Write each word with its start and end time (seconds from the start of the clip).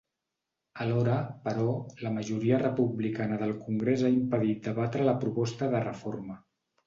Alhora, 0.83 1.17
però, 1.47 1.65
la 2.05 2.11
majoria 2.15 2.61
republicana 2.63 3.37
del 3.43 3.53
congrés 3.67 4.05
ha 4.09 4.13
impedit 4.15 4.65
debatre 4.69 5.05
la 5.11 5.17
proposta 5.25 5.69
de 5.77 5.83
reforma. 5.85 6.39